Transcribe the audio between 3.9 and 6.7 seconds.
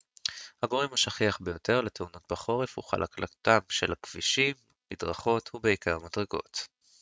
כבישים מדרכות ובעיקר מדרגות